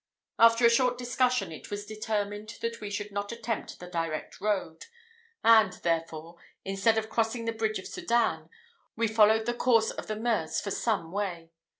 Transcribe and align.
After 0.39 0.65
a 0.65 0.69
short 0.71 0.97
discussion, 0.97 1.51
it 1.51 1.69
was 1.69 1.85
determined 1.85 2.57
that 2.61 2.81
we 2.81 2.89
should 2.89 3.11
not 3.11 3.31
attempt 3.31 3.79
the 3.79 3.85
direct 3.85 4.41
road; 4.41 4.87
and, 5.43 5.73
therefore, 5.73 6.37
instead 6.65 6.97
of 6.97 7.07
crossing 7.07 7.45
the 7.45 7.51
bridge 7.53 7.77
of 7.77 7.85
Sedan, 7.85 8.49
we 8.95 9.07
followed 9.07 9.45
the 9.45 9.53
course 9.53 9.91
of 9.91 10.07
the 10.07 10.15
Meuse 10.15 10.59
for 10.59 10.71
some 10.71 11.11
way. 11.11 11.51